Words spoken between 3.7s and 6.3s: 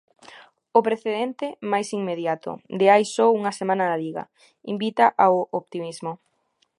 na Liga, invita ao optimismo.